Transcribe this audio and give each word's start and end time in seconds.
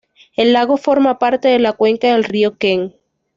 El 0.35 0.51
lago 0.53 0.77
forma 0.77 1.19
parte 1.19 1.49
de 1.49 1.59
la 1.59 1.73
cuenca 1.73 2.07
del 2.07 2.23
río 2.23 2.57
Kem. 2.57 2.91